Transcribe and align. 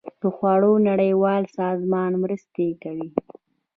د 0.21 0.23
خوړو 0.35 0.73
نړیوال 0.89 1.43
سازمان 1.59 2.11
مرستې 2.23 2.67
کوي 2.83 3.09